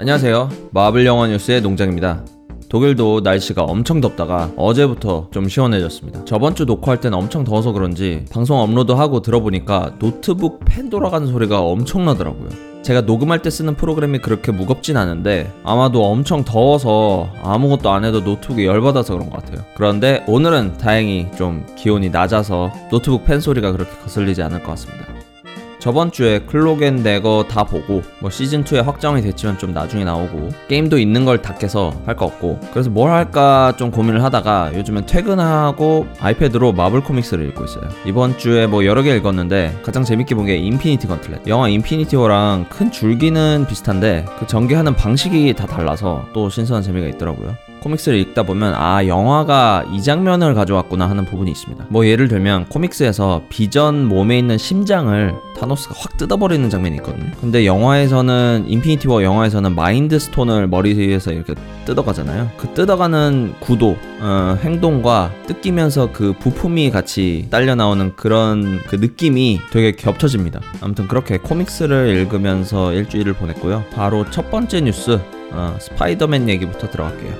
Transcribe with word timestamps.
안녕하세요. 0.00 0.48
마블 0.70 1.04
영화 1.04 1.26
뉴스의 1.26 1.60
농장입니다. 1.60 2.24
독일도 2.70 3.20
날씨가 3.20 3.64
엄청 3.64 4.00
덥다가 4.00 4.50
어제부터 4.56 5.28
좀 5.30 5.46
시원해졌습니다. 5.46 6.24
저번 6.24 6.54
주 6.54 6.64
녹화할 6.64 7.02
때는 7.02 7.18
엄청 7.18 7.44
더워서 7.44 7.72
그런지 7.72 8.24
방송 8.32 8.60
업로드하고 8.60 9.20
들어보니까 9.20 9.96
노트북 9.98 10.60
팬 10.64 10.88
돌아가는 10.88 11.26
소리가 11.26 11.60
엄청나더라고요. 11.60 12.48
제가 12.80 13.02
녹음할 13.02 13.42
때 13.42 13.50
쓰는 13.50 13.74
프로그램이 13.74 14.20
그렇게 14.20 14.52
무겁진 14.52 14.96
않은데 14.96 15.52
아마도 15.64 16.06
엄청 16.06 16.44
더워서 16.44 17.28
아무것도 17.42 17.90
안 17.90 18.06
해도 18.06 18.20
노트북이 18.20 18.64
열받아서 18.64 19.12
그런 19.12 19.28
것 19.28 19.44
같아요. 19.44 19.66
그런데 19.74 20.24
오늘은 20.26 20.78
다행히 20.78 21.26
좀 21.36 21.66
기온이 21.76 22.08
낮아서 22.08 22.72
노트북 22.90 23.26
팬 23.26 23.38
소리가 23.38 23.72
그렇게 23.72 23.90
거슬리지 23.98 24.42
않을 24.44 24.62
것 24.62 24.70
같습니다. 24.70 25.09
저번 25.80 26.12
주에 26.12 26.40
클로크 26.40 26.82
앤 26.82 26.96
대거 27.02 27.46
다 27.48 27.64
보고 27.64 28.02
뭐 28.20 28.28
시즌 28.30 28.64
2에 28.64 28.84
확정이 28.84 29.22
됐지만 29.22 29.56
좀 29.58 29.72
나중에 29.72 30.04
나오고 30.04 30.50
게임도 30.68 30.98
있는 30.98 31.24
걸 31.24 31.40
다 31.40 31.54
깨서 31.54 31.92
할 32.04 32.16
거 32.16 32.26
없고 32.26 32.60
그래서 32.72 32.90
뭘 32.90 33.10
할까 33.10 33.72
좀 33.78 33.90
고민을 33.90 34.22
하다가 34.22 34.72
요즘엔 34.74 35.06
퇴근하고 35.06 36.06
아이패드로 36.20 36.72
마블 36.72 37.00
코믹스를 37.02 37.46
읽고 37.48 37.64
있어요. 37.64 37.84
이번 38.04 38.36
주에 38.36 38.66
뭐 38.66 38.84
여러 38.84 39.00
개 39.02 39.16
읽었는데 39.16 39.78
가장 39.82 40.04
재밌게 40.04 40.34
본 40.34 40.44
게 40.44 40.56
인피니티 40.56 41.06
건틀렛. 41.06 41.46
영화 41.48 41.68
인피니티 41.68 42.14
워랑 42.16 42.66
큰 42.68 42.90
줄기는 42.92 43.64
비슷한데 43.66 44.26
그 44.38 44.46
전개하는 44.46 44.94
방식이 44.96 45.54
다 45.54 45.66
달라서 45.66 46.26
또 46.34 46.50
신선한 46.50 46.82
재미가 46.82 47.06
있더라고요. 47.08 47.56
코믹스를 47.80 48.18
읽다 48.18 48.42
보면 48.42 48.74
아 48.74 49.06
영화가 49.06 49.86
이 49.92 50.02
장면을 50.02 50.54
가져왔구나 50.54 51.08
하는 51.08 51.24
부분이 51.24 51.50
있습니다. 51.50 51.86
뭐 51.88 52.06
예를 52.06 52.28
들면 52.28 52.66
코믹스에서 52.66 53.42
비전 53.48 54.06
몸에 54.06 54.38
있는 54.38 54.58
심장을 54.58 55.34
타노스가 55.58 55.94
확 55.96 56.16
뜯어버리는 56.16 56.68
장면이 56.70 56.96
있거든요. 56.96 57.30
근데 57.40 57.66
영화에서는 57.66 58.64
인피니티 58.68 59.08
워 59.08 59.22
영화에서는 59.22 59.74
마인드 59.74 60.18
스톤을 60.18 60.68
머리 60.68 60.94
위에서 60.96 61.32
이렇게 61.32 61.54
뜯어가잖아요. 61.84 62.50
그 62.56 62.68
뜯어가는 62.68 63.54
구도, 63.60 63.96
어, 64.20 64.58
행동과 64.62 65.32
뜯기면서 65.46 66.12
그 66.12 66.34
부품이 66.38 66.90
같이 66.90 67.46
딸려 67.50 67.74
나오는 67.74 68.14
그런 68.16 68.80
그 68.86 68.96
느낌이 68.96 69.60
되게 69.72 69.92
겹쳐집니다. 69.92 70.60
아무튼 70.80 71.08
그렇게 71.08 71.38
코믹스를 71.38 72.08
읽으면서 72.08 72.92
일주일을 72.92 73.34
보냈고요. 73.34 73.84
바로 73.92 74.30
첫 74.30 74.50
번째 74.50 74.82
뉴스 74.82 75.20
어, 75.52 75.76
스파이더맨 75.80 76.48
얘기부터 76.48 76.88
들어갈게요. 76.90 77.32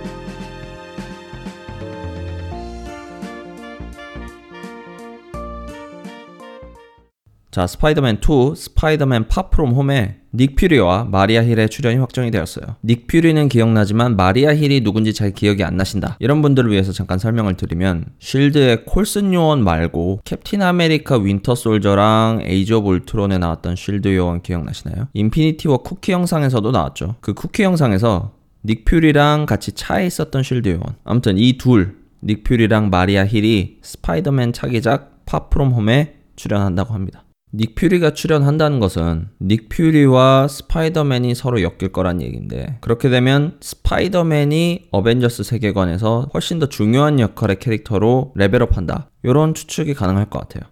자, 7.51 7.67
스파이더맨 7.67 8.21
2, 8.23 8.55
스파이더맨 8.55 9.27
파 9.27 9.38
프롬 9.38 9.73
홈에 9.73 10.21
닉 10.33 10.55
퓨리와 10.55 11.09
마리아 11.11 11.43
힐의 11.43 11.69
출연이 11.69 11.97
확정이 11.97 12.31
되었어요. 12.31 12.77
닉 12.85 13.09
퓨리는 13.09 13.49
기억나지만 13.49 14.15
마리아 14.15 14.55
힐이 14.55 14.83
누군지 14.83 15.13
잘 15.13 15.33
기억이 15.33 15.65
안 15.65 15.77
나신다. 15.77 16.17
이런 16.21 16.43
분들을 16.43 16.71
위해서 16.71 16.93
잠깐 16.93 17.19
설명을 17.19 17.57
드리면 17.57 18.05
쉴드의 18.21 18.85
콜슨 18.85 19.35
요원 19.35 19.65
말고 19.65 20.21
캡틴 20.25 20.63
아메리카 20.63 21.17
윈터 21.17 21.57
솔저랑 21.57 22.43
에이지 22.45 22.73
오브 22.75 22.89
울트론에 22.89 23.39
나왔던 23.39 23.75
쉴드 23.75 24.15
요원 24.15 24.43
기억나시나요? 24.43 25.09
인피니티 25.13 25.61
워 25.61 25.79
쿠키 25.79 26.13
영상에서도 26.13 26.71
나왔죠. 26.71 27.17
그 27.21 27.35
쿠키 27.35 27.65
영상에서 27.65 28.31
닉 28.65 28.85
퓨리랑 28.85 29.47
같이 29.47 29.73
차에 29.73 30.07
있었던 30.07 30.45
쉴드 30.45 30.69
요원. 30.69 30.85
아무튼 31.03 31.37
이 31.37 31.59
둘, 31.59 31.97
닉 32.23 32.45
퓨리랑 32.45 32.91
마리아 32.91 33.27
힐이 33.27 33.79
스파이더맨 33.83 34.53
차기작 34.53 35.25
파 35.27 35.38
프롬 35.38 35.73
홈에 35.73 36.15
출연한다고 36.37 36.95
합니다. 36.95 37.25
닉 37.53 37.75
퓨리가 37.75 38.15
출연한다는 38.15 38.79
것은 38.79 39.29
닉 39.41 39.69
퓨리와 39.69 40.47
스파이더맨이 40.47 41.35
서로 41.35 41.63
엮일 41.63 41.91
거란 41.93 42.23
얘기인데 42.23 42.79
그렇게 42.81 43.09
되면 43.09 43.57
스파이더맨이 43.61 44.89
어벤져스 44.93 45.43
세계관에서 45.43 46.31
훨씬 46.33 46.61
더 46.61 46.67
중요한 46.67 47.19
역할의 47.19 47.59
캐릭터로 47.59 48.33
레벨업한다. 48.37 49.11
이런 49.25 49.55
추측이 49.55 49.95
가능할 49.95 50.31
것 50.31 50.39
같아요. 50.39 50.71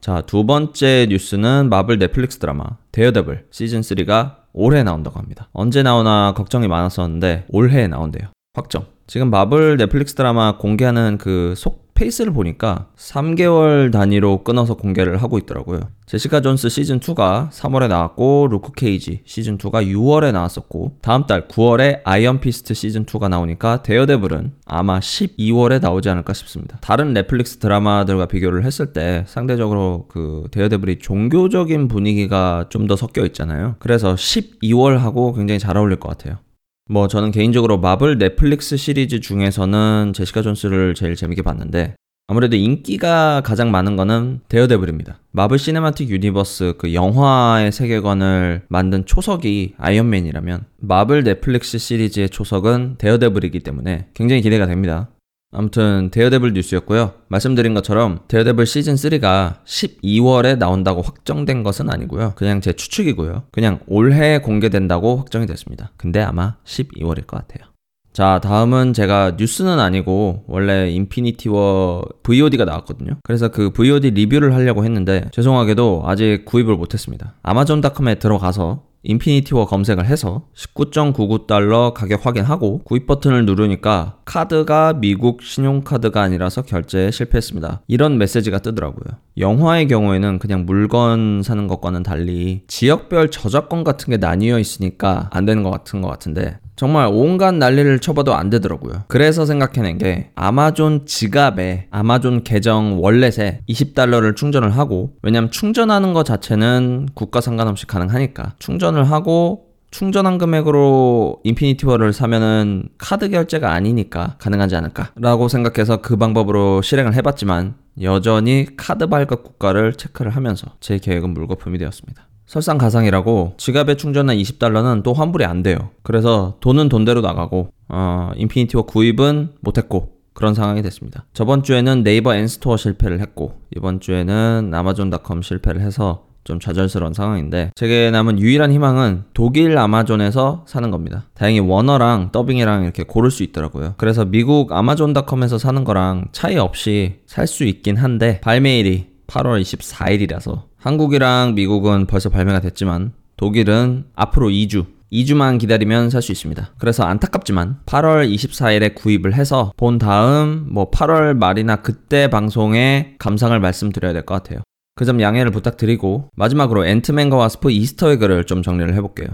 자, 0.00 0.20
두 0.26 0.44
번째 0.44 1.06
뉴스는 1.08 1.70
마블 1.70 1.98
넷플릭스 1.98 2.38
드라마 2.38 2.64
데어데블 2.92 3.46
시즌 3.50 3.80
3가 3.80 4.36
올해 4.52 4.82
나온다고 4.82 5.18
합니다. 5.18 5.48
언제 5.52 5.82
나오나 5.82 6.34
걱정이 6.36 6.68
많았었는데 6.68 7.46
올해 7.48 7.88
나온대요. 7.88 8.33
확정. 8.54 8.86
지금 9.06 9.30
마블 9.30 9.76
넷플릭스 9.76 10.14
드라마 10.14 10.56
공개하는 10.56 11.18
그 11.18 11.54
속 11.56 11.84
페이스를 11.94 12.32
보니까 12.32 12.88
3개월 12.96 13.92
단위로 13.92 14.42
끊어서 14.42 14.74
공개를 14.74 15.22
하고 15.22 15.38
있더라고요. 15.38 15.78
제시카 16.06 16.40
존스 16.40 16.68
시즌 16.68 16.98
2가 16.98 17.50
3월에 17.50 17.86
나왔고 17.88 18.48
루크 18.50 18.72
케이지 18.72 19.20
시즌 19.24 19.58
2가 19.58 19.86
6월에 19.86 20.32
나왔었고 20.32 20.98
다음 21.02 21.26
달 21.26 21.46
9월에 21.46 22.00
아이언 22.04 22.40
피스트 22.40 22.74
시즌 22.74 23.06
2가 23.06 23.28
나오니까 23.28 23.82
데어데블은 23.84 24.54
아마 24.66 24.98
12월에 24.98 25.80
나오지 25.80 26.08
않을까 26.08 26.32
싶습니다. 26.32 26.78
다른 26.80 27.12
넷플릭스 27.12 27.58
드라마들과 27.58 28.26
비교를 28.26 28.64
했을 28.64 28.92
때 28.92 29.24
상대적으로 29.28 30.06
그 30.08 30.48
데어데블이 30.50 30.98
종교적인 30.98 31.86
분위기가 31.88 32.66
좀 32.70 32.84
더 32.88 32.96
섞여 32.96 33.24
있잖아요. 33.26 33.76
그래서 33.78 34.14
12월하고 34.14 35.34
굉장히 35.36 35.58
잘 35.58 35.76
어울릴 35.78 35.98
것 36.00 36.08
같아요. 36.08 36.38
뭐 36.86 37.08
저는 37.08 37.30
개인적으로 37.30 37.78
마블 37.78 38.18
넷플릭스 38.18 38.76
시리즈 38.76 39.20
중에서는 39.20 40.12
제시카 40.14 40.42
존스를 40.42 40.94
제일 40.94 41.16
재밌게 41.16 41.40
봤는데 41.42 41.94
아무래도 42.26 42.56
인기가 42.56 43.42
가장 43.42 43.70
많은 43.70 43.96
거는 43.96 44.40
데어데블입니다. 44.48 45.18
마블 45.30 45.58
시네마틱 45.58 46.10
유니버스 46.10 46.74
그 46.78 46.94
영화의 46.94 47.72
세계관을 47.72 48.62
만든 48.68 49.04
초석이 49.04 49.74
아이언맨이라면 49.78 50.64
마블 50.76 51.24
넷플릭스 51.24 51.78
시리즈의 51.78 52.30
초석은 52.30 52.96
데어데블이기 52.98 53.60
때문에 53.60 54.08
굉장히 54.14 54.42
기대가 54.42 54.66
됩니다. 54.66 55.08
아무튼 55.54 56.10
데어데블 56.10 56.52
뉴스였고요. 56.52 57.12
말씀드린 57.28 57.74
것처럼 57.74 58.20
데어데블 58.28 58.66
시즌 58.66 58.94
3가 58.94 59.64
12월에 59.64 60.58
나온다고 60.58 61.00
확정된 61.00 61.62
것은 61.62 61.90
아니고요. 61.90 62.32
그냥 62.36 62.60
제 62.60 62.72
추측이고요. 62.72 63.44
그냥 63.52 63.80
올해 63.86 64.38
공개된다고 64.38 65.16
확정이 65.16 65.46
됐습니다. 65.46 65.92
근데 65.96 66.20
아마 66.20 66.56
12월일 66.64 67.26
것 67.26 67.38
같아요. 67.38 67.73
자, 68.14 68.38
다음은 68.40 68.92
제가 68.92 69.32
뉴스는 69.36 69.80
아니고 69.80 70.44
원래 70.46 70.88
인피니티 70.88 71.48
워 71.48 72.04
VOD가 72.22 72.64
나왔거든요. 72.64 73.16
그래서 73.24 73.48
그 73.48 73.70
VOD 73.70 74.12
리뷰를 74.12 74.54
하려고 74.54 74.84
했는데 74.84 75.24
죄송하게도 75.32 76.04
아직 76.06 76.44
구입을 76.44 76.76
못 76.76 76.94
했습니다. 76.94 77.34
아마존닷컴에 77.42 78.20
들어가서 78.20 78.84
인피니티 79.02 79.54
워 79.54 79.66
검색을 79.66 80.06
해서 80.06 80.46
19.99달러 80.56 81.92
가격 81.92 82.24
확인하고 82.24 82.82
구입 82.84 83.08
버튼을 83.08 83.46
누르니까 83.46 84.18
카드가 84.24 84.94
미국 84.94 85.42
신용카드가 85.42 86.22
아니라서 86.22 86.62
결제에 86.62 87.10
실패했습니다. 87.10 87.82
이런 87.88 88.16
메시지가 88.16 88.60
뜨더라고요. 88.60 89.18
영화의 89.38 89.88
경우에는 89.88 90.38
그냥 90.38 90.66
물건 90.66 91.42
사는 91.42 91.66
것과는 91.66 92.04
달리 92.04 92.62
지역별 92.68 93.32
저작권 93.32 93.82
같은 93.82 94.10
게 94.10 94.18
나뉘어 94.18 94.60
있으니까 94.60 95.28
안 95.32 95.44
되는 95.44 95.64
것 95.64 95.70
같은 95.70 96.00
것 96.00 96.08
같은데 96.08 96.60
정말 96.76 97.08
온갖 97.10 97.54
난리를 97.54 98.00
쳐봐도 98.00 98.34
안 98.34 98.50
되더라고요. 98.50 99.04
그래서 99.08 99.46
생각해낸 99.46 99.98
게 99.98 100.30
아마존 100.34 101.06
지갑에 101.06 101.88
아마존 101.90 102.42
계정 102.42 103.02
wallet에 103.02 103.60
20달러를 103.68 104.34
충전을 104.34 104.70
하고 104.70 105.12
왜냐면 105.22 105.50
충전하는 105.50 106.12
것 106.12 106.24
자체는 106.24 107.08
국가 107.14 107.40
상관없이 107.40 107.86
가능하니까 107.86 108.54
충전을 108.58 109.04
하고 109.04 109.66
충전한 109.94 110.38
금액으로 110.38 111.40
인피니티 111.44 111.86
워를 111.86 112.12
사면은 112.12 112.88
카드 112.98 113.28
결제가 113.30 113.72
아니니까 113.72 114.34
가능하지 114.40 114.74
않을까라고 114.74 115.46
생각해서 115.46 115.98
그 115.98 116.16
방법으로 116.16 116.82
실행을 116.82 117.14
해봤지만 117.14 117.76
여전히 118.02 118.66
카드 118.76 119.06
발급 119.06 119.44
국가를 119.44 119.92
체크를 119.92 120.32
하면서 120.32 120.66
제 120.80 120.98
계획은 120.98 121.30
물거품이 121.30 121.78
되었습니다. 121.78 122.26
설상가상이라고 122.54 123.54
지갑에 123.56 123.96
충전한 123.96 124.36
20달러는 124.36 125.02
또 125.02 125.12
환불이 125.12 125.44
안 125.44 125.62
돼요. 125.62 125.90
그래서 126.02 126.56
돈은 126.60 126.88
돈대로 126.88 127.20
나가고 127.20 127.68
어, 127.88 128.30
인피니티워 128.36 128.84
구입은 128.86 129.54
못했고 129.60 130.14
그런 130.34 130.54
상황이 130.54 130.82
됐습니다. 130.82 131.26
저번 131.32 131.62
주에는 131.62 132.02
네이버 132.04 132.34
N스토어 132.34 132.76
실패를 132.76 133.20
했고 133.20 133.54
이번 133.76 134.00
주에는 134.00 134.72
아마존닷컴 134.72 135.42
실패를 135.42 135.80
해서 135.80 136.26
좀 136.44 136.60
좌절스러운 136.60 137.14
상황인데 137.14 137.70
제게 137.74 138.10
남은 138.10 138.38
유일한 138.38 138.70
희망은 138.70 139.24
독일 139.32 139.78
아마존에서 139.78 140.64
사는 140.68 140.90
겁니다. 140.90 141.24
다행히 141.34 141.58
원어랑 141.60 142.32
더빙이랑 142.32 142.82
이렇게 142.84 143.02
고를 143.02 143.30
수 143.30 143.42
있더라고요. 143.44 143.94
그래서 143.96 144.24
미국 144.26 144.72
아마존닷컴에서 144.72 145.56
사는 145.58 145.82
거랑 145.84 146.26
차이 146.32 146.56
없이 146.58 147.20
살 147.26 147.46
수 147.46 147.64
있긴 147.64 147.96
한데 147.96 148.40
발매일이 148.42 149.13
8월 149.26 149.60
24일이라서 149.62 150.62
한국이랑 150.76 151.54
미국은 151.54 152.06
벌써 152.06 152.28
발매가 152.28 152.60
됐지만 152.60 153.12
독일은 153.36 154.04
앞으로 154.14 154.48
2주 154.48 154.86
2주만 155.12 155.58
기다리면 155.60 156.10
살 156.10 156.22
수 156.22 156.32
있습니다. 156.32 156.72
그래서 156.78 157.04
안타깝지만 157.04 157.78
8월 157.86 158.28
24일에 158.34 158.94
구입을 158.94 159.34
해서 159.34 159.72
본 159.76 159.98
다음 159.98 160.66
뭐 160.70 160.90
8월 160.90 161.36
말이나 161.36 161.76
그때 161.76 162.28
방송에 162.28 163.14
감상을 163.18 163.58
말씀드려야 163.60 164.12
될 164.12 164.24
것 164.24 164.34
같아요. 164.34 164.60
그 164.96 165.04
점 165.04 165.20
양해를 165.20 165.50
부탁드리고 165.50 166.30
마지막으로 166.36 166.86
앤트맨과 166.86 167.36
와스프 167.36 167.70
이스터 167.70 168.10
에그를 168.12 168.44
좀 168.44 168.62
정리를 168.62 168.94
해볼게요. 168.94 169.28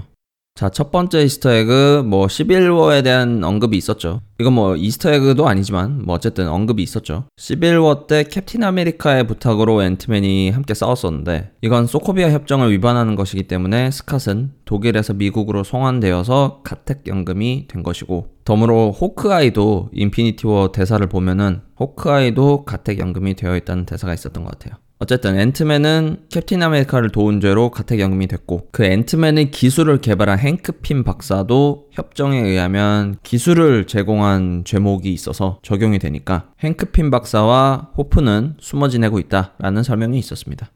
자, 0.61 0.69
첫 0.69 0.91
번째 0.91 1.23
이스터에그, 1.23 2.03
뭐, 2.05 2.27
11워에 2.27 3.03
대한 3.03 3.43
언급이 3.43 3.79
있었죠. 3.79 4.21
이건 4.39 4.53
뭐, 4.53 4.77
이스터에그도 4.77 5.49
아니지만, 5.49 6.03
뭐, 6.05 6.15
어쨌든 6.15 6.49
언급이 6.49 6.83
있었죠. 6.83 7.25
11워 7.39 8.07
때 8.07 8.25
캡틴 8.25 8.63
아메리카의 8.65 9.27
부탁으로 9.27 9.83
앤트맨이 9.83 10.51
함께 10.51 10.75
싸웠었는데, 10.75 11.53
이건 11.63 11.87
소코비아 11.87 12.31
협정을 12.31 12.71
위반하는 12.73 13.17
것이기 13.17 13.45
때문에 13.45 13.89
스캇은 13.89 14.51
독일에서 14.67 15.15
미국으로 15.15 15.65
송환되어서 15.65 16.61
가택연금이 16.63 17.67
된 17.67 17.83
것이고, 17.83 18.27
덤으로 18.45 18.93
호크아이도 18.93 19.89
인피니티 19.95 20.47
워 20.47 20.73
대사를 20.73 21.07
보면은, 21.07 21.63
호크아이도 21.79 22.67
가택연금이 22.67 23.33
되어 23.33 23.57
있다는 23.57 23.87
대사가 23.87 24.13
있었던 24.13 24.45
것 24.45 24.59
같아요. 24.59 24.79
어쨌든 25.03 25.39
앤트맨은 25.39 26.27
캡틴 26.31 26.63
아메리카를 26.63 27.09
도운 27.09 27.41
죄로 27.41 27.71
가택연금이 27.71 28.27
됐고 28.27 28.69
그 28.71 28.85
앤트맨의 28.85 29.51
기술을 29.51 30.03
개발한 30.03 30.39
행크 30.39 30.73
핌 30.83 31.05
박사도 31.05 31.87
협정에 31.91 32.39
의하면 32.39 33.17
기술을 33.23 33.87
제공한 33.87 34.63
죄목이 34.67 35.11
있어서 35.11 35.59
적용이 35.63 35.99
되니까 35.99 36.53
행크 36.61 36.91
핌 36.91 37.11
박사와 37.11 37.93
호프는 37.97 38.57
숨어 38.61 38.89
지내고 38.89 39.19
있다라는 39.19 39.83
설명이 39.83 40.19
있었습니다. 40.19 40.71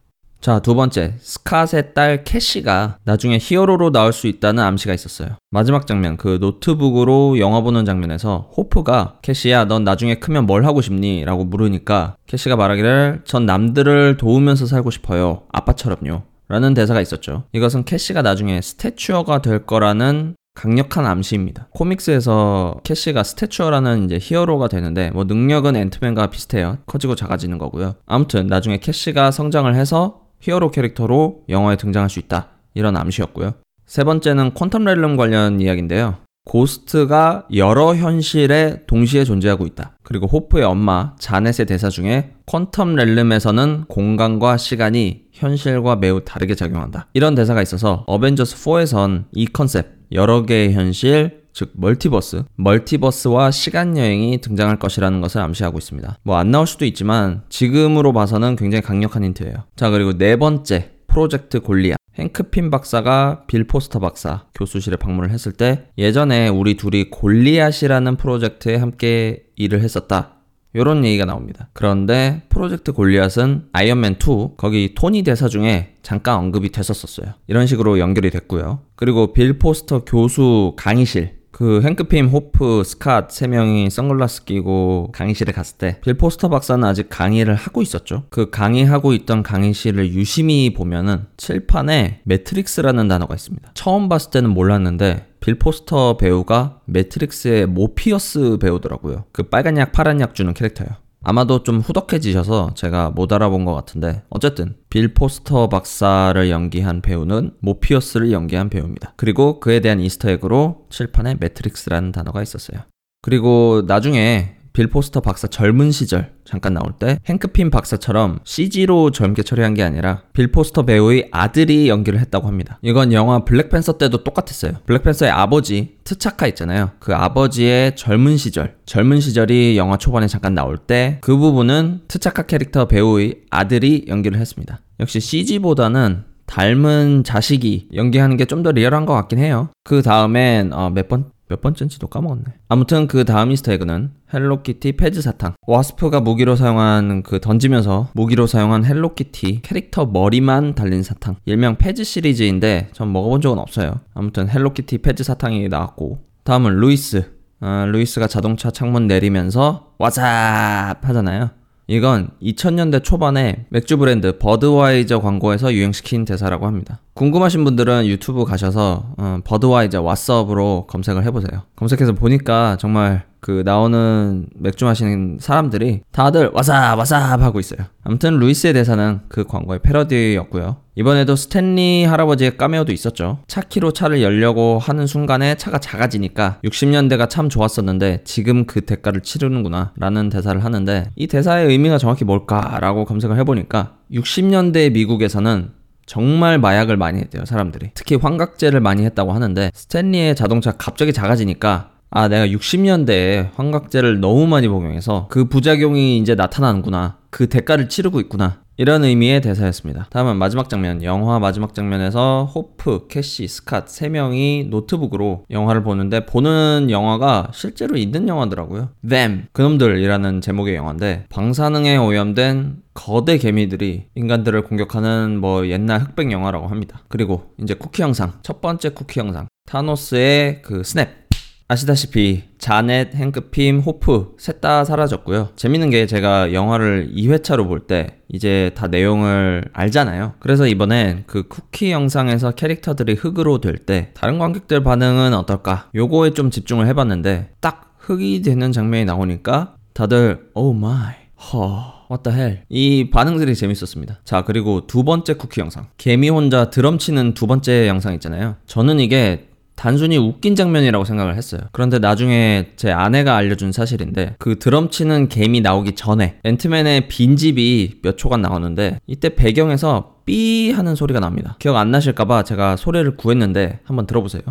자, 0.45 0.59
두 0.59 0.75
번째. 0.75 1.15
스캇의 1.23 1.95
딸 1.95 2.23
캐시가 2.23 2.99
나중에 3.05 3.39
히어로로 3.41 3.93
나올 3.93 4.13
수 4.13 4.27
있다는 4.27 4.63
암시가 4.63 4.93
있었어요. 4.93 5.39
마지막 5.51 5.87
장면, 5.87 6.19
그 6.19 6.37
노트북으로 6.39 7.39
영화 7.39 7.63
보는 7.63 7.87
장면에서 7.87 8.51
호프가 8.55 9.21
캐시야, 9.23 9.65
넌 9.65 9.85
나중에 9.85 10.17
크면 10.17 10.45
뭘 10.45 10.67
하고 10.67 10.83
싶니? 10.83 11.25
라고 11.25 11.47
물으니까 11.47 12.17
캐시가 12.27 12.57
말하기를 12.57 13.23
전 13.25 13.47
남들을 13.47 14.19
도우면서 14.19 14.67
살고 14.67 14.91
싶어요. 14.91 15.45
아빠처럼요. 15.51 16.25
라는 16.49 16.75
대사가 16.75 17.01
있었죠. 17.01 17.45
이것은 17.55 17.85
캐시가 17.87 18.21
나중에 18.21 18.61
스태츄어가 18.61 19.41
될 19.41 19.65
거라는 19.65 20.37
강력한 20.55 21.07
암시입니다. 21.07 21.69
comics에서 21.75 22.81
캐시가 22.85 23.23
스태츄어라는 23.23 24.05
이제 24.05 24.19
히어로가 24.21 24.69
되는데 24.69 25.11
뭐 25.11 25.25
능력은 25.25 25.75
앤트맨과 25.75 26.29
비슷해요. 26.29 26.79
커지고 26.85 27.15
작아지는 27.15 27.57
거고요. 27.57 27.95
아무튼 28.05 28.47
나중에 28.47 28.77
캐시가 28.77 29.31
성장을 29.31 29.75
해서 29.75 30.24
히어로 30.45 30.71
캐릭터로 30.71 31.45
영화에 31.49 31.77
등장할 31.77 32.11
수 32.11 32.19
있다. 32.19 32.49
이런 32.75 32.97
암시였고요. 32.99 33.55
세 33.87 34.05
번째는 34.05 34.53
quantum 34.53 34.85
realm 34.85 35.17
관련 35.17 35.61
이야기인데요. 35.61 36.17
고스트가 36.45 37.47
여러 37.55 37.95
현실에 37.95 38.83
동시에 38.87 39.25
존재하고 39.25 39.65
있다. 39.65 39.97
그리고 40.03 40.27
호프의 40.27 40.65
엄마 40.65 41.15
자넷의 41.19 41.65
대사 41.65 41.89
중에 41.89 42.35
quantum 42.45 42.97
realm에서는 42.97 43.87
공간과 43.89 44.59
시간이 44.59 45.23
현실과 45.33 45.97
매우 45.97 46.23
다르게 46.23 46.55
작용한다. 46.55 47.07
이런 47.15 47.35
대사가 47.35 47.63
있어서 47.63 48.05
어벤져스 48.07 48.57
4에선 48.57 49.25
이 49.33 49.47
컨셉 49.47 49.94
여러 50.13 50.45
개의 50.45 50.73
현실 50.73 51.45
즉 51.53 51.71
multiverse, 51.75 52.43
multiverse와 52.57 53.53
시간 53.53 53.97
여행이 53.97 54.41
등장할 54.41 54.79
것이라는 54.81 55.21
것을 55.21 55.41
암시하고 55.41 55.79
있습니다. 55.79 56.19
뭐 56.25 56.37
안 56.37 56.51
나올 56.51 56.67
수도 56.67 56.85
있지만 56.85 57.43
지금으로 57.49 58.13
봐서는 58.13 58.57
굉장히 58.57 58.83
강력한 58.83 59.23
힌트예요. 59.23 59.55
자, 59.77 59.91
그리고 59.91 60.19
네 60.19 60.37
번째 60.37 60.91
프로젝트 61.07 61.61
골리앗. 61.61 61.97
행크핌 62.19 62.71
박사가 62.71 63.45
빌 63.49 63.65
포스터 63.67 63.99
박사 63.99 64.45
교수실에 64.55 64.97
방문을 64.97 65.31
했을 65.31 65.51
때 65.53 65.87
예전에 65.99 66.49
우리 66.49 66.77
둘이 66.77 67.11
골리앗이라는 67.11 68.17
프로젝트에 68.17 68.77
함께 68.77 69.45
일을 69.57 69.81
했었다. 69.81 70.34
이런 70.75 71.05
얘기가 71.05 71.25
나옵니다. 71.25 71.69
그런데 71.73 72.43
프로젝트 72.49 72.93
골리앗은 72.93 73.69
아이언맨 73.73 74.15
2 74.15 74.57
거기 74.57 74.95
토니 74.95 75.23
대사 75.23 75.49
중에 75.49 75.95
잠깐 76.03 76.37
언급이 76.37 76.71
됐었었어요. 76.71 77.35
이런 77.47 77.67
식으로 77.67 77.99
연결이 77.99 78.31
됐고요. 78.31 78.81
그리고 78.97 79.33
빌 79.33 79.59
포스터 79.59 80.05
교수 80.05 80.75
강의실 80.77 81.44
그 81.55 81.83
행크핌, 81.83 82.27
호프, 82.33 82.83
스캇 82.83 83.31
세 83.31 83.47
명이 83.47 83.89
선글라스 83.89 84.45
끼고 84.45 85.13
강의실에 85.13 85.53
갔을 85.53 85.79
때 85.79 86.01
빌 86.03 86.15
포스터 86.15 86.49
박사는 86.49 86.83
아직 86.83 87.07
강의를 87.09 87.55
하고 87.55 87.81
있었죠. 87.81 88.25
그 88.29 88.51
강의하고 88.51 89.13
있던 89.13 89.45
강의실을 89.45 90.15
유심히 90.15 90.75
보면은 90.75 91.27
칠판에 91.37 92.23
매트릭스라는 92.25 93.07
단어가 93.07 93.37
있습니다. 93.37 93.71
처음 93.75 94.09
봤을 94.09 94.33
때는 94.33 94.51
몰랐는데 94.51 95.29
빌 95.39 95.55
포스터 95.55 96.17
배우가 96.17 96.81
매트릭스의 96.87 97.67
모피어스 97.67 98.59
배우더라고요. 98.61 99.27
그 99.31 99.45
빨간 99.45 99.77
약, 99.79 99.93
파란 99.93 100.21
약 100.21 100.35
주는 100.35 100.53
캐릭터요. 100.55 100.89
아마도 101.25 101.63
좀 101.63 101.81
후덕해지셔서 101.81 102.75
제가 102.75 103.11
못 103.11 103.33
알아본 103.33 103.65
것 103.65 103.75
같은데 103.75 104.23
어쨌든 104.29 104.77
빌 104.91 105.15
포스터 105.15 105.69
박사를 105.69 106.51
연기한 106.51 107.01
배우는 107.01 107.53
모피어스를 107.61 108.31
연기한 108.31 108.69
배우입니다. 108.69 109.15
그리고 109.17 109.59
그에 109.59 109.81
대한 109.81 110.01
Easter 110.01 110.48
egg로 110.48 110.87
칠판에 110.91 111.37
매트릭스라는 111.41 112.13
단어가 112.13 112.43
있었어요. 112.43 112.81
그리고 113.23 113.83
나중에 113.87 114.57
빌 114.75 114.89
포스터 114.89 115.21
박사 115.21 115.47
젊은 115.47 115.93
시절 115.93 116.33
잠깐 116.45 116.75
나올 116.75 116.93
때 116.99 117.21
행크핌 117.27 117.71
박사처럼 117.71 118.41
CG로 118.43 119.13
젊게 119.13 119.45
처리한 119.45 119.73
게 119.75 119.85
아니라 119.85 120.23
빌 120.33 120.51
포스터 120.51 120.83
배우의 120.85 121.29
아들이 121.31 121.89
연기를 121.89 122.19
했다고 122.19 122.49
합니다. 122.49 122.81
이건 122.83 123.13
영화 123.13 123.45
블랙팬서 123.45 123.99
때도 123.99 124.25
똑같았어요. 124.25 124.73
블랙팬서의 124.85 125.31
아버지 125.31 125.95
트차카 126.03 126.49
있잖아요. 126.49 126.91
그 126.99 127.15
아버지의 127.15 127.95
젊은 127.95 128.37
시절, 128.37 128.75
젊은 128.85 129.21
시절이 129.21 129.79
영화 129.79 129.97
초반에 129.97 130.27
잠깐 130.27 130.55
나올 130.55 130.77
때 130.77 131.19
그 131.23 131.37
부분은 131.37 132.01
트차카 132.09 132.43
캐릭터 132.43 132.87
배우의 132.89 133.43
아들이 133.51 134.07
연기를 134.09 134.41
했습니다. 134.41 134.81
역시 134.99 135.21
CG보다는 135.21 136.25
닮은 136.47 137.23
자식이 137.25 137.89
연기하는 137.95 138.37
게 138.37 138.45
좀 138.45 138.63
더 138.65 138.73
리얼한 138.73 139.07
것 139.07 139.15
같긴 139.15 139.39
해요. 139.39 139.69
그 139.85 140.03
다음엔 140.03 140.73
어, 140.73 140.91
몇 140.91 141.09
번 141.09 141.31
몇 141.49 141.61
번째인지도 141.61 142.07
까먹었네. 142.09 142.45
아무튼 142.69 143.07
그 143.07 143.25
다음 143.25 143.51
Easter 143.51 143.79
egg는 143.79 144.11
헬로키티 144.33 144.93
패즈 144.93 145.23
사탕. 145.23 145.55
와스프가 145.67 146.21
무기로 146.21 146.57
사용한 146.57 147.23
그 147.23 147.41
던지면서 147.41 148.09
무기로 148.15 148.47
사용한 148.47 148.85
헬로키티 148.85 149.61
캐릭터 149.63 150.07
머리만 150.07 150.75
달린 150.75 151.03
사탕. 151.03 151.37
일명 151.45 151.77
패즈 151.77 152.05
시리즈인데 152.05 152.89
전 152.93 153.13
먹어본 153.13 153.41
적은 153.41 153.59
없어요. 153.59 154.01
아무튼 154.15 154.49
헬로키티 154.49 154.99
패즈 154.99 155.23
사탕이 155.23 155.69
나왔고 155.69 156.21
다음은 156.45 156.77
루이스. 156.77 157.33
아, 157.61 157.87
루이스가 157.87 158.27
자동차 158.27 158.71
창문 158.71 159.07
내리면서 159.07 159.95
wassup 159.99 160.99
하잖아요. 161.03 161.51
이건 161.87 162.31
2000년대 162.43 163.03
초반에 163.03 163.67
맥주 163.69 163.97
브랜드 163.99 164.39
버드와이저 164.39 165.21
광고에서 165.21 165.73
유행시킨 165.73 166.25
대사라고 166.25 166.67
합니다. 166.67 167.01
궁금하신 167.15 167.63
분들은 167.63 168.07
유튜브 168.07 168.45
가셔서 168.45 169.15
어, 169.17 169.39
버드와이저 169.45 170.03
wassup으로 170.03 170.87
검색을 170.89 171.25
해보세요. 171.25 171.63
검색해서 171.77 172.13
보니까 172.13 172.77
정말 172.81 173.25
그 173.39 173.63
나오는 173.65 174.47
맥주 174.57 174.85
마시는 174.85 175.37
사람들이 175.39 176.01
다들 176.11 176.51
wassup 176.55 176.99
wassup 176.99 177.43
하고 177.43 177.61
있어요. 177.61 177.87
아무튼 178.03 178.39
루이스의 178.39 178.73
대사는 178.73 179.21
그 179.29 179.45
광고의 179.45 179.81
패러디였고요. 179.81 180.77
이번에도 180.97 181.37
스탠리 181.37 182.05
할아버지의 182.05 182.57
까메오도 182.57 182.91
있었죠. 182.93 183.41
차 183.47 183.61
키로 183.61 183.93
차를 183.93 184.23
열려고 184.23 184.79
하는 184.79 185.07
순간에 185.07 185.57
차가 185.57 185.79
작아지니까 185.79 186.59
60년대가 186.65 187.29
참 187.29 187.49
좋았었는데 187.49 188.23
지금 188.25 188.65
그 188.65 188.81
대가를 188.81 189.21
치르는구나 189.21 189.93
라는 189.97 190.31
대사를 190.31 190.65
하는데 190.65 191.11
이 191.15 191.27
대사의 191.27 191.69
의미가 191.69 191.99
정확히 191.99 192.25
뭘까라고 192.25 193.05
검색을 193.05 193.37
해보니까 193.39 193.97
60년대 194.11 194.93
미국에서는 194.93 195.84
정말 196.07 196.59
마약을 196.59 196.97
많이 196.97 197.21
했대요, 197.21 197.45
사람들이. 197.45 197.91
특히 197.95 198.17
환각제를 198.17 198.81
많이 198.81 199.05
했다고 199.05 199.33
하는데, 199.33 199.71
스탠리의 199.75 200.37
자동차 200.37 200.73
갑자기 200.73 201.13
작아지니까 201.13 201.91
아, 202.17 202.29
내가 202.29 202.47
60년대에 202.47 203.51
환각제를 203.57 204.21
너무 204.21 204.47
많이 204.47 204.69
복용해서 204.69 205.27
그 205.31 205.47
부작용이 205.47 206.17
이제 206.19 206.37
나타나는구나. 206.37 207.19
그 207.31 207.49
대가를 207.49 207.89
치르고 207.89 208.21
있구나. 208.21 208.63
이런 208.77 209.05
의미의 209.05 209.41
대사였습니다. 209.41 210.07
다음은 210.11 210.37
마지막 210.37 210.69
장면. 210.69 211.03
영화 211.03 211.41
마지막 211.41 211.75
장면에서 211.75 212.51
호프, 212.55 213.09
캐시, 213.09 213.47
스캇 213.47 213.89
세 213.89 214.09
명이 214.09 214.69
노트북으로 214.71 215.45
영화를 215.51 215.83
보는데 215.83 216.25
보는 216.25 216.87
영화가 216.89 217.51
실제로 217.53 217.97
있는 217.97 218.29
영화더라고요. 218.29 218.91
Them, 219.09 219.47
그놈들이라는 219.53 220.41
제목의 220.41 220.77
영화인데 220.77 221.27
방사능에 221.31 221.97
오염된 221.97 222.77
거대 222.95 223.39
개미들이 223.39 224.05
인간들을 224.15 224.63
공격하는 224.63 225.41
뭐 225.41 225.67
옛날 225.67 226.01
흑백 226.01 226.31
영화라고 226.31 226.69
합니다. 226.69 227.01
그리고 227.09 227.55
이제 227.61 227.75
쿠키 227.75 228.03
영상. 228.03 228.35
첫 228.43 228.61
번째 228.61 228.91
쿠키 228.91 229.19
영상. 229.19 229.49
타노스의 229.67 230.63
그 230.63 230.85
스냅. 230.85 231.24
아시다시피 231.67 232.45
자넷, 232.59 233.15
행크핌, 233.15 233.81
호프 233.85 234.37
셋 234.39 234.61
다 234.61 234.85
사라졌고요. 234.85 235.51
재밌는 235.57 235.91
게 235.91 236.07
제가 236.07 236.53
영화를 236.53 237.13
2회차로 237.15 237.67
볼 237.67 237.87
때 237.87 238.19
이제 238.29 238.71
다 238.75 238.87
내용을 238.87 239.65
알잖아요. 239.73 240.35
그래서 240.41 240.67
이번엔 240.67 241.25
그 241.27 241.49
쿠키 241.49 241.91
영상에서 241.91 242.53
캐릭터들이 242.53 243.15
흙으로 243.15 243.61
될 243.61 243.77
때 243.77 244.11
다른 244.15 244.39
관객들 244.39 244.83
반응은 244.83 245.35
어떨까? 245.35 245.91
요거에 245.95 246.31
좀 246.31 246.51
집중을 246.51 246.87
해봤는데 246.87 247.51
딱 247.61 247.95
흙이 247.99 248.43
되는 248.43 248.73
장면이 248.73 249.05
나오니까 249.07 249.75
다들 249.95 250.49
oh 250.55 250.73
my 250.73 251.15
허 251.53 251.95
What 252.11 252.23
the 252.23 252.39
hell? 252.39 252.61
이 252.69 253.11
반응들이 253.11 253.55
재밌었습니다. 253.57 254.21
자, 254.25 254.43
그리고 254.45 254.87
두 254.87 255.05
번째 255.05 255.35
쿠키 255.35 255.61
영상. 255.63 255.87
개미 255.97 256.29
혼자 256.29 256.69
드럼 256.69 256.99
치는 256.99 257.33
두 257.33 257.47
번째 257.47 257.89
영상 257.89 258.13
있잖아요. 258.15 258.57
저는 258.67 259.01
이게 259.01 259.49
단순히 259.85 260.17
웃긴 260.17 260.57
장면이라고 260.57 261.05
생각을 261.05 261.37
했어요. 261.37 261.61
그런데 261.73 261.99
나중에 261.99 262.71
제 262.75 262.91
아내가 262.91 263.37
알려준 263.37 263.71
사실인데 263.71 264.37
그 264.39 264.59
드럼 264.59 264.89
치는 264.89 265.29
개미 265.29 265.61
나오기 265.61 265.95
전에 265.95 266.39
앤트맨의 266.43 267.09
빈집이 267.09 267.99
몇 268.01 268.17
초간 268.17 268.41
나오는데 268.41 268.99
이때 269.07 269.35
배경에서 269.35 270.15
삐 270.25 270.71
하는 270.71 270.95
소리가 270.95 271.21
납니다. 271.21 271.57
기억 271.59 271.77
안 271.77 271.91
나실까봐 271.91 272.45
제가 272.45 272.77
소리를 272.77 273.15
구했는데 273.19 273.81
한번 273.85 274.07
들어보세요. 274.07 274.43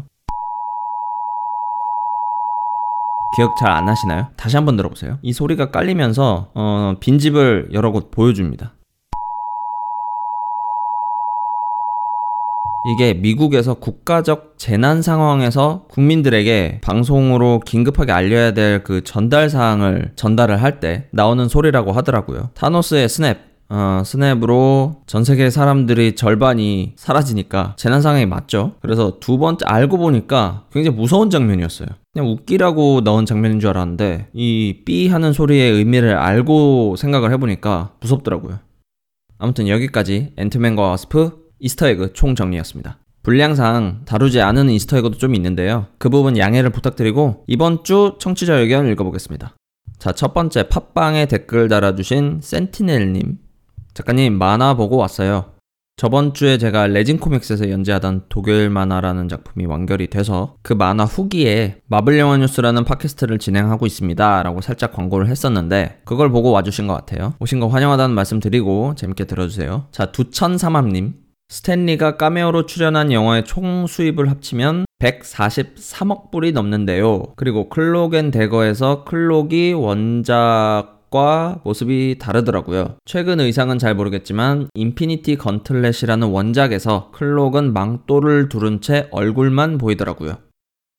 기억 3.36 3.58
잘 3.60 3.72
안 3.72 3.86
나시나요? 3.86 4.28
다시 4.38 4.56
한번 4.56 4.78
들어보세요. 4.78 5.18
이 5.24 5.34
소리가 5.34 5.72
깔리면서 5.72 6.52
어, 6.54 6.94
빈집을 7.00 7.70
여러 7.74 7.92
곳 7.92 8.12
보여줍니다. 8.12 8.76
이게 12.86 13.14
미국에서 13.14 13.76
국가적 13.76 14.56
재난 14.58 15.02
상황에서 15.02 15.86
국민들에게 15.90 16.80
방송으로 16.82 17.62
긴급하게 17.66 18.12
알려야 18.12 18.52
될 18.54 18.84
그 18.84 19.04
전달 19.04 19.50
사항을 19.50 20.12
전달을 20.16 20.62
할 20.62 20.80
때 20.80 21.08
나오는 21.12 21.48
소리라고 21.48 21.92
하더라고요. 21.94 22.50
타노스의 22.56 23.08
스냅 23.08 23.38
어, 23.70 24.04
스냅으로 24.06 24.98
전 25.08 25.24
세계 25.24 25.50
사람들이 25.50 26.16
절반이 26.16 26.94
사라지니까 26.98 27.76
재난 27.78 28.02
상황이 28.02 28.26
맞죠. 28.26 28.74
그래서 28.82 29.20
두 29.20 29.38
번째 29.38 29.66
알고 29.66 29.98
보니까 29.98 30.66
굉장히 30.72 30.98
무서운 30.98 31.30
장면이었어요. 31.30 31.88
그냥 32.14 32.30
웃기라고 32.32 33.02
넣은 33.02 33.26
장면인 33.26 33.60
줄 33.60 33.70
알았는데 33.70 34.28
이 34.34 34.84
삐 34.86 35.08
하는 35.08 35.32
소리의 35.34 35.72
의미를 35.72 36.16
알고 36.18 36.96
생각을 36.98 37.32
해보니까 37.32 37.92
무섭더라고요. 38.02 38.60
아무튼 39.40 39.68
여기까지 39.68 40.34
앤트맨과 40.38 40.82
와스프 40.82 41.43
Easter 41.64 41.97
egg 41.97 42.14
총정리였습니다. 42.14 43.00
분량상 43.24 44.02
다루지 44.06 44.42
않은 44.42 44.70
Easter 44.70 44.96
egg도 44.96 45.18
좀 45.18 45.34
있는데요. 45.34 45.88
그 45.98 46.10
부분 46.10 46.38
양해를 46.38 46.72
부탁드리고 46.72 47.46
이번 47.48 47.86
주 47.86 48.18
청취자 48.20 48.56
의견 48.56 48.88
읽어보겠습니다. 48.92 49.56
자, 49.98 50.12
첫 50.12 50.34
번째 50.34 50.68
팟빵에 50.68 51.28
댓글 51.28 51.70
달아주신 51.70 52.42
센티넬님. 52.44 53.38
작가님, 53.94 54.38
만화 54.38 54.76
보고 54.76 54.98
왔어요. 54.98 55.54
저번 55.96 56.34
주에 56.34 56.58
제가 56.58 56.88
레진 56.88 57.18
코믹스에서 57.18 57.70
연재하던 57.70 58.24
독일 58.28 58.70
만화라는 58.70 59.30
작품이 59.30 59.68
완결이 59.68 60.08
돼서 60.08 60.56
그 60.64 60.74
만화 60.74 61.06
후기에 61.06 61.82
마블 61.86 62.18
영화 62.18 62.36
뉴스라는 62.36 62.84
팟캐스트를 62.84 63.38
진행하고 63.38 63.86
있습니다. 63.86 64.44
라고 64.44 64.60
살짝 64.60 64.92
광고를 64.92 65.28
했었는데 65.28 66.02
그걸 66.04 66.30
보고 66.30 66.52
와주신 66.52 66.88
것 66.88 66.96
같아요. 66.96 67.36
오신 67.40 67.60
거 67.62 67.68
환영하다는 67.68 68.16
말씀 68.16 68.40
드리고 68.42 68.96
재밌게 68.96 69.26
들어주세요. 69.26 69.86
자, 69.92 70.12
두천삼합님. 70.12 71.23
스탠리가 71.50 72.18
까메오로 72.18 72.66
출연한 72.66 73.12
영화의 73.12 73.46
총 73.46 73.88
수입을 73.88 74.30
합치면 74.30 74.86
143억 75.00 76.32
불이 76.32 76.52
넘는데요. 76.52 77.34
그리고 77.36 77.70
앤 78.14 78.32
대거에서 78.32 79.04
클록이 79.04 79.74
원작 79.74 80.94
과 81.14 81.62
모습이 81.64 82.18
다르더라고요. 82.20 82.98
최근 83.06 83.40
의상은 83.40 83.78
잘 83.78 83.94
모르겠지만 83.94 84.70
인피니티 84.74 85.36
건틀렛이라는 85.36 86.28
원작에서 86.28 87.12
클록은 87.12 87.72
망토를 87.72 88.50
두른 88.50 88.82
채 88.82 89.10
얼굴만 89.12 89.78
보이더라고요. 89.78 90.40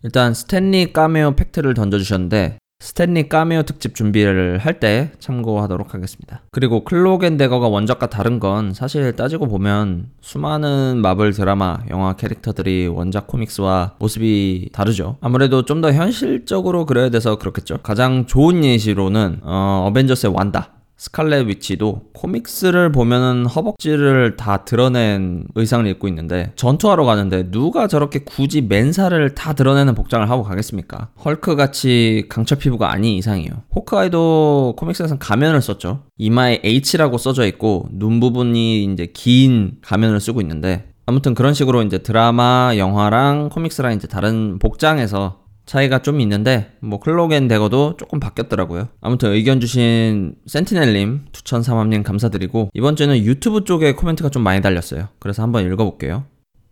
일단 0.05 0.33
스탠리 0.33 0.93
까메오 0.93 1.35
팩트를 1.35 1.75
던져주셨는데 1.75 2.59
스탠리 2.85 3.31
까메오 3.31 3.62
특집 3.62 3.95
준비를 3.95 4.59
할 4.59 4.75
때 4.79 5.11
참고하도록 5.19 5.95
하겠습니다. 5.95 6.43
그리고 6.50 6.85
클록 6.85 7.22
앤 7.22 7.38
대거가 7.38 7.69
원작과 7.69 8.11
다른 8.11 8.38
건 8.38 8.75
사실 8.75 9.14
따지고 9.17 9.47
보면 9.49 10.09
수많은 10.21 10.99
마블 11.00 11.33
드라마, 11.33 11.79
영화 11.88 12.12
캐릭터들이 12.14 12.88
원작 12.88 13.26
코믹스와 13.29 13.95
모습이 13.99 14.69
다르죠. 14.73 15.17
아무래도 15.23 15.64
좀 15.64 15.81
더 15.81 15.93
현실적으로 15.93 16.85
그려야 16.87 17.09
돼서 17.11 17.37
그렇겠죠. 17.37 17.79
가장 17.83 18.26
좋은 18.26 18.62
예시로는 18.64 19.41
어, 19.43 19.85
어벤져스의 19.88 20.35
완다. 20.35 20.74
스칼렛 21.05 21.49
위치도 21.49 22.05
코믹스를 22.15 22.91
보면은 22.91 23.45
허벅지를 23.45 24.37
다 24.37 24.65
드러낸 24.65 25.45
의상을 25.55 25.87
입고 25.87 26.09
있는데 26.09 26.53
전투하러 26.57 27.05
가는데 27.05 27.51
누가 27.51 27.89
저렇게 27.89 28.21
굳이 28.21 28.63
맨살을 28.63 29.35
다 29.35 29.53
드러내는 29.53 29.95
복장을 29.95 30.29
하고 30.31 30.43
가겠습니까? 30.43 31.11
헐크 31.23 31.57
같이 31.57 32.25
강철 32.31 32.57
피부가 32.57 32.91
아닌 32.91 33.17
이상이에요. 33.17 33.53
호크아이도 33.77 34.77
코믹스에서는 34.79 35.19
가면을 35.19 35.61
썼죠. 35.61 36.05
이마에 36.17 36.63
H라고 36.65 37.19
써져 37.19 37.45
있고 37.49 37.87
눈 37.93 38.19
부분이 38.19 38.85
이제 38.85 39.07
긴 39.13 39.73
가면을 39.83 40.21
쓰고 40.21 40.41
있는데 40.41 40.87
아무튼 41.05 41.35
그런 41.35 41.53
식으로 41.53 41.83
이제 41.83 41.99
드라마, 41.99 42.73
영화랑 42.79 43.51
코믹스랑 43.51 43.93
이제 43.93 44.09
다른 44.09 44.59
복장에서 44.59 45.44
차이가 45.66 46.00
좀 46.00 46.21
있는데 46.21 46.73
뭐 46.80 47.00
클록 47.00 47.34
앤 47.34 47.49
대거도 47.49 47.97
조금 47.97 48.21
바뀌었더라고요. 48.21 48.88
아무튼 49.00 49.33
의견 49.33 49.61
주신 49.61 50.35
센티넬님, 50.47 51.26
투천삼합님 51.33 52.02
감사드리고 52.02 52.71
이번 52.75 52.97
주에는 52.97 53.18
유튜브 53.18 53.64
쪽에 53.64 53.92
코멘트가 53.94 54.28
좀 54.28 54.42
많이 54.42 54.61
달렸어요. 54.61 55.09
그래서 55.18 55.42
한번 55.42 55.64
읽어볼게요. 55.66 56.25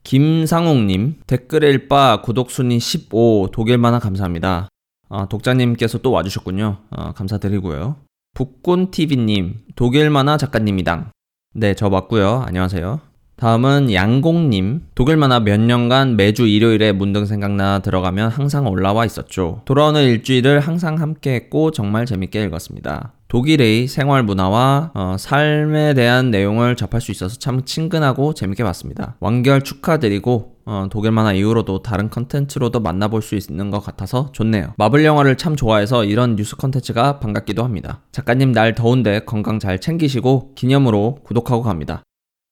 김상욱님 0.04 1.20
댓글 1.26 1.62
일빠 1.62 2.22
구독 2.22 2.50
순위 2.50 2.78
15 2.78 3.50
독일 3.52 3.78
만화 3.78 3.98
감사합니다. 3.98 4.68
아, 5.08 5.26
독자님께서 5.28 5.98
또 5.98 6.10
와주셨군요. 6.10 6.78
아, 6.90 7.12
감사드리고요. 7.12 7.96
북군TV님 8.34 9.60
독일 9.76 10.10
만화 10.10 10.36
작가님이당. 10.36 11.10
네, 11.54 11.74
저 11.74 11.90
맞고요. 11.90 12.42
안녕하세요. 12.46 13.11
다음은 13.36 13.92
양공님. 13.92 14.82
독일 14.94 15.16
만화 15.16 15.40
몇 15.40 15.58
년간 15.58 16.16
매주 16.16 16.46
일요일에 16.46 16.92
문득 16.92 17.26
생각나 17.26 17.80
들어가면 17.80 18.30
항상 18.30 18.68
올라와 18.68 19.04
있었죠. 19.04 19.62
돌아오는 19.64 20.00
일주일을 20.00 20.60
항상 20.60 21.00
함께 21.00 21.34
했고 21.34 21.72
정말 21.72 22.06
재밌게 22.06 22.44
읽었습니다. 22.44 23.14
독일의 23.26 23.88
생활 23.88 24.22
문화와 24.22 24.92
어, 24.94 25.16
삶에 25.18 25.94
대한 25.94 26.30
내용을 26.30 26.76
접할 26.76 27.00
수 27.00 27.10
있어서 27.10 27.38
참 27.38 27.64
친근하고 27.64 28.34
재밌게 28.34 28.62
봤습니다. 28.62 29.16
완결 29.20 29.62
축하드리고 29.62 30.52
어, 30.64 30.86
독일 30.90 31.10
만화 31.10 31.32
이후로도 31.32 31.82
다른 31.82 32.10
컨텐츠로도 32.10 32.78
만나볼 32.80 33.22
수 33.22 33.34
있는 33.34 33.70
것 33.70 33.80
같아서 33.80 34.30
좋네요. 34.32 34.74
마블 34.76 35.04
영화를 35.04 35.36
참 35.36 35.56
좋아해서 35.56 36.04
이런 36.04 36.36
뉴스 36.36 36.56
컨텐츠가 36.56 37.18
반갑기도 37.18 37.64
합니다. 37.64 38.02
작가님 38.12 38.52
날 38.52 38.74
더운데 38.74 39.20
건강 39.20 39.58
잘 39.58 39.80
챙기시고 39.80 40.54
기념으로 40.54 41.18
구독하고 41.24 41.62
갑니다. 41.62 42.02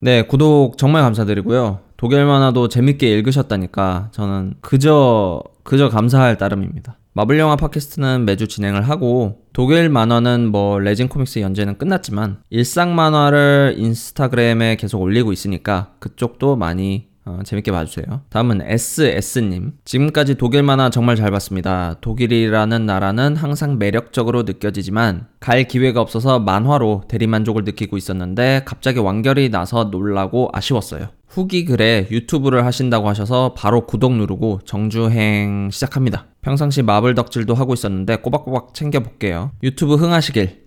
네, 0.03 0.23
구독 0.23 0.79
정말 0.79 1.03
감사드리고요. 1.03 1.79
독일 1.95 2.25
만화도 2.25 2.69
재밌게 2.69 3.07
읽으셨다니까 3.17 4.09
저는 4.11 4.55
그저 4.59 5.43
그저 5.61 5.89
감사할 5.89 6.37
따름입니다. 6.39 6.97
마블 7.13 7.37
영화 7.37 7.55
팟캐스트는 7.55 8.25
매주 8.25 8.47
진행을 8.47 8.81
하고 8.89 9.43
독일 9.53 9.89
만화는 9.89 10.47
뭐 10.47 10.79
레진 10.79 11.07
코믹스 11.07 11.37
연재는 11.39 11.77
끝났지만 11.77 12.37
일상 12.49 12.95
만화를 12.95 13.75
인스타그램에 13.77 14.77
계속 14.77 15.01
올리고 15.01 15.33
있으니까 15.33 15.91
그쪽도 15.99 16.55
많이 16.55 17.10
어, 17.25 17.39
재밌게 17.43 17.71
봐주세요. 17.71 18.21
다음은 18.29 18.61
SS님. 18.63 19.73
지금까지 19.85 20.35
독일 20.35 20.63
만화 20.63 20.89
정말 20.89 21.15
잘 21.15 21.29
봤습니다. 21.31 21.95
독일이라는 22.01 22.85
나라는 22.85 23.35
항상 23.35 23.77
매력적으로 23.77 24.43
느껴지지만 24.43 25.27
갈 25.39 25.67
기회가 25.67 26.01
없어서 26.01 26.39
만화로 26.39 27.03
대리만족을 27.07 27.63
느끼고 27.63 27.97
있었는데 27.97 28.63
갑자기 28.65 28.99
완결이 28.99 29.49
나서 29.49 29.85
놀라고 29.85 30.49
아쉬웠어요. 30.53 31.09
후기 31.27 31.63
글에 31.63 32.07
유튜브를 32.11 32.65
하신다고 32.65 33.07
하셔서 33.07 33.53
바로 33.53 33.85
구독 33.85 34.13
누르고 34.13 34.61
정주행 34.65 35.69
시작합니다. 35.71 36.25
평상시 36.41 36.81
마블 36.81 37.15
덕질도 37.15 37.53
하고 37.53 37.73
있었는데 37.73 38.17
꼬박꼬박 38.17 38.73
챙겨볼게요. 38.73 39.51
유튜브 39.63 39.95
흥하시길 39.95 40.60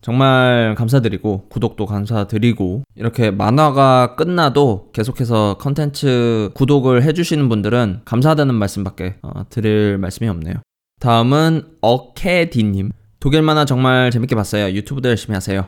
정말 0.00 0.74
감사드리고 0.76 1.48
구독도 1.48 1.86
감사드리고 1.86 2.84
이렇게 2.94 3.30
만화가 3.30 4.14
끝나도 4.16 4.90
계속해서 4.92 5.58
컨텐츠 5.58 6.50
구독을 6.54 7.02
해주시는 7.02 7.48
분들은 7.48 8.02
감사하다는 8.04 8.54
말씀밖에 8.54 9.16
어, 9.22 9.48
드릴 9.48 9.98
말씀이 9.98 10.28
없네요. 10.28 10.54
다음은 11.00 11.62
어케디님 11.80 12.90
독일 13.20 13.42
만화 13.42 13.64
정말 13.64 14.10
재밌게 14.10 14.34
봤어요. 14.34 14.74
유튜브도 14.74 15.08
열심히 15.08 15.34
하세요. 15.34 15.66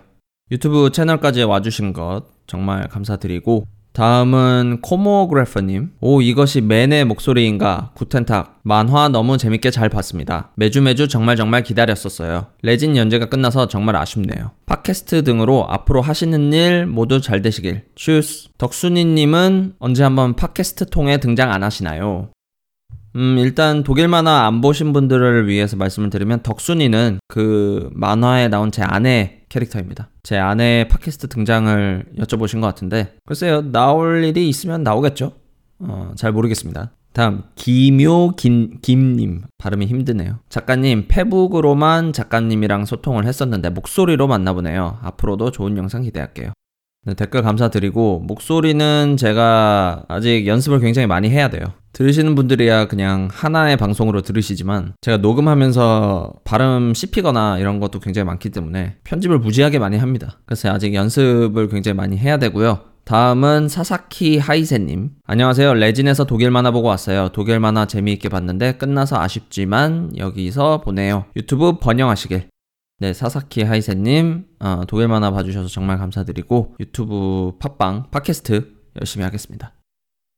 유튜브 0.50 0.90
채널까지 0.90 1.42
와주신 1.44 1.92
것 1.92 2.22
정말 2.46 2.88
감사드리고 2.88 3.66
다음은 3.92 4.78
코모그래퍼님. 4.82 5.90
오, 6.00 6.23
이것이 6.23 6.61
맨의 6.61 7.04
목소리인가? 7.04 7.90
Guten 7.94 8.31
Tag. 8.31 8.60
만화 8.62 9.09
너무 9.09 9.37
재밌게 9.37 9.70
잘 9.70 9.88
봤습니다. 9.88 10.50
매주 10.54 10.80
매주 10.80 11.09
정말 11.09 11.37
정말 11.37 11.62
기다렸었어요. 11.62 12.47
레진 12.62 12.97
연재가 12.97 13.26
끝나서 13.26 13.66
정말 13.68 13.97
아쉽네요. 13.97 14.52
팟캐스트 14.66 15.25
등으로 15.25 15.66
앞으로 15.68 16.02
하시는 16.02 16.52
일 16.52 16.87
모두 16.87 17.20
잘 17.20 17.42
되시길. 17.42 17.85
슈스. 17.97 18.49
덕순이님은 18.59 19.75
언제 19.80 20.04
한번 20.04 20.35
팟캐스트 20.37 20.90
통해 20.90 21.18
등장 21.18 21.50
안 21.52 21.62
하시나요? 21.64 22.28
음, 23.16 23.38
일단 23.38 23.82
독일 23.82 24.06
만화 24.06 24.47
안 24.47 24.61
보신 24.61 24.92
분들을 24.92 25.49
위해서 25.49 25.76
말씀을 25.76 26.11
드리면 26.11 26.42
덕순이는 26.44 27.18
그 27.26 27.90
만화에 27.92 28.47
나온 28.49 28.70
제 28.70 28.82
아내 28.82 29.39
캐릭터입니다. 29.50 30.09
제 30.23 30.38
아내의 30.38 30.88
팟캐스트 30.88 31.28
등장을 31.28 32.07
여쭤보신 32.19 32.62
것 32.62 32.69
같은데 32.69 33.14
글쎄요 33.26 33.61
나올 33.71 34.25
일이 34.25 34.49
있으면 34.49 34.83
나오겠죠. 34.83 35.33
어, 35.80 36.12
잘 36.16 36.33
모르겠습니다. 36.33 36.92
다음 37.12 37.42
김요 37.57 38.37
김 38.37 38.78
김님 38.80 39.42
발음이 39.59 39.87
힘드네요. 39.87 40.38
작가님 40.49 41.07
페북으로만 41.09 42.12
작가님이랑 42.12 42.87
소통을 42.87 43.26
했었는데 43.26 43.71
목소리로 43.71 44.28
만나보네요. 44.28 44.99
앞으로도 45.02 45.50
좋은 45.50 45.76
영상 45.76 46.02
기대할게요. 46.02 46.52
네, 47.07 47.14
댓글 47.14 47.42
감사드리고 47.42 48.21
목소리는 48.21 49.16
제가 49.16 50.04
아직 50.09 50.47
연습을 50.47 50.80
굉장히 50.80 51.07
많이 51.07 51.30
해야 51.30 51.49
돼요. 51.49 51.64
들으시는 51.92 52.35
분들이야 52.35 52.88
그냥 52.88 53.28
하나의 53.32 53.76
방송으로 53.76 54.23
들으시지만 54.23 54.94
제가 55.00 55.18
녹음하면서 55.18 56.35
발음 56.44 56.94
씹히거나 56.94 57.59
이런 57.59 57.80
것도 57.80 58.00
굉장히 58.00 58.26
많기 58.26 58.50
때문에 58.50 58.97
편집을 59.04 59.38
무지하게 59.38 59.78
많이 59.78 59.99
합니다. 59.99 60.38
그래서 60.47 60.70
아직 60.70 60.94
연습을 60.94 61.68
굉장히 61.68 61.97
많이 61.97 62.16
해야 62.16 62.38
되고요. 62.38 62.90
다음은 63.04 63.68
사사키 63.68 64.38
하이세님. 64.38 65.11
안녕하세요. 65.25 65.75
레진에서 65.75 66.26
독일 66.26 66.52
만화 66.52 66.70
보고 66.70 66.87
왔어요. 66.87 67.30
독일 67.32 67.59
만화 67.59 67.87
재미있게 67.87 68.28
봤는데 68.28 68.76
끝나서 68.76 69.20
아쉽지만 69.20 70.12
여기서 70.16 70.80
보내요. 70.82 71.25
유튜브 71.35 71.78
번영하시길. 71.80 72.49
네, 73.00 73.12
사사키 73.12 73.62
하이세님. 73.62 74.44
어, 74.61 74.82
독일 74.87 75.09
만화 75.09 75.32
봐주셔서 75.32 75.68
정말 75.68 75.99
감사드리고 75.99 76.76
유튜브 76.78 77.54
팟빵, 77.59 78.11
팟캐스트 78.11 78.75
열심히 79.00 79.25
하겠습니다. 79.25 79.73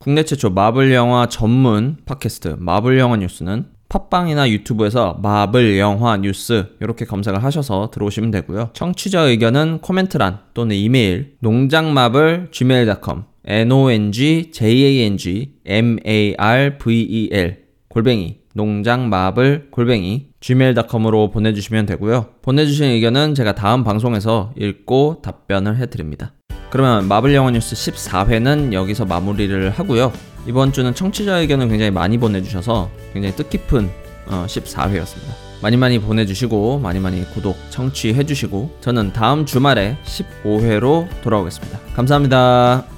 국내 0.02 0.24
최초 0.24 0.50
마블 0.50 0.92
영화 0.92 1.28
전문 1.28 1.96
팟캐스트 2.06 2.56
마블 2.58 2.98
영화 2.98 3.16
뉴스는 3.16 3.66
팟빵이나 3.88 4.50
유튜브에서 4.50 5.16
마블 5.22 5.78
영화 5.78 6.16
뉴스 6.16 6.70
이렇게 6.80 7.04
검색을 7.04 7.44
하셔서 7.44 7.92
들어오시면 7.92 8.32
되고요. 8.32 8.70
청취자 8.72 9.20
의견은 9.20 9.78
코멘트란 9.80 10.40
또는 10.54 10.74
이메일 10.74 11.36
농장마블 11.38 12.48
gmail.com 12.50 13.22
n 13.44 13.70
o 13.70 13.92
n 13.92 14.10
g 14.10 14.50
j 14.50 14.84
a 14.84 15.02
n 15.04 15.16
g 15.16 15.52
m 15.64 15.98
a 16.04 16.34
r 16.36 16.78
v 16.78 17.00
e 17.02 17.28
l 17.30 17.58
골뱅이 17.86 18.38
농장마블 18.54 19.68
골뱅이 19.70 20.30
gmail.com으로 20.40 21.30
보내주시면 21.30 21.86
되고요. 21.86 22.26
보내주신 22.42 22.86
의견은 22.86 23.36
제가 23.36 23.54
다음 23.54 23.84
방송에서 23.84 24.52
읽고 24.58 25.22
답변을 25.22 25.76
해드립니다. 25.76 26.32
그러면 26.72 27.06
마블 27.06 27.34
영화 27.34 27.50
뉴스 27.50 27.76
14회는 27.76 28.72
여기서 28.72 29.04
마무리를 29.04 29.68
하고요. 29.68 30.10
이번 30.46 30.72
주는 30.72 30.94
청취자 30.94 31.36
의견을 31.36 31.68
굉장히 31.68 31.90
많이 31.90 32.16
보내주셔서 32.16 32.90
굉장히 33.12 33.36
뜻깊은 33.36 33.90
어, 34.28 34.46
14회였습니다. 34.48 35.34
많이 35.60 35.76
많이 35.76 35.98
보내주시고 35.98 36.78
많이 36.78 36.98
많이 36.98 37.30
구독, 37.30 37.58
청취해주시고 37.68 38.78
저는 38.80 39.12
다음 39.12 39.44
주말에 39.44 39.98
15회로 40.06 41.08
돌아오겠습니다. 41.22 41.78
감사합니다. 41.94 42.91